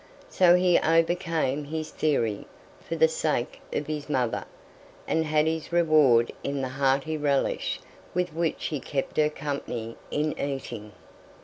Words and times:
So 0.31 0.55
he 0.55 0.79
overcame 0.79 1.65
his 1.65 1.91
theory, 1.91 2.47
for 2.83 2.95
the 2.95 3.07
sake 3.07 3.61
of 3.71 3.85
his 3.85 4.09
mother, 4.09 4.45
and 5.07 5.25
had 5.25 5.45
his 5.45 5.71
reward 5.71 6.31
in 6.43 6.61
the 6.63 6.69
hearty 6.69 7.17
relish 7.17 7.79
with 8.15 8.33
which 8.33 8.65
he 8.69 8.79
kept 8.79 9.17
her 9.17 9.29
company 9.29 9.97
in 10.09 10.33
eating. 10.39 10.93